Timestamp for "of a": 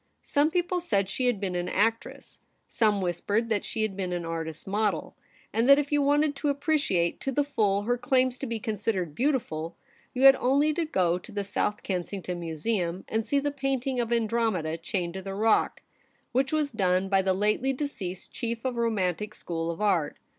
18.65-18.81